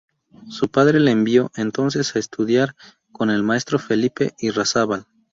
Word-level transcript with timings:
Su 0.49 0.67
padre 0.69 0.99
le 0.99 1.11
envió 1.11 1.51
entonces 1.53 2.15
a 2.15 2.17
estudiar 2.17 2.75
con 3.11 3.29
el 3.29 3.43
maestro 3.43 3.77
Felipe 3.77 4.33
Irrazábal. 4.39 5.05